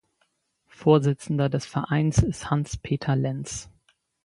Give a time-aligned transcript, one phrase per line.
[0.67, 3.69] Vorsitzender des Vereins ist Hans Peter Lenz.